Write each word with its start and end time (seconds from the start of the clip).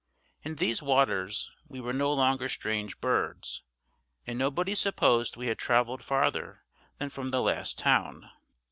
In 0.41 0.55
these 0.55 0.81
waters 0.81 1.51
we 1.67 1.79
were 1.79 1.93
no 1.93 2.11
longer 2.11 2.49
strange 2.49 2.99
birds, 2.99 3.61
and 4.25 4.39
nobody 4.39 4.73
supposed 4.73 5.37
we 5.37 5.45
had 5.45 5.59
travelled 5.59 6.03
farther 6.03 6.63
than 6.97 7.11
from 7.11 7.29
the 7.29 7.39
last 7.39 7.77
town. 7.77 8.31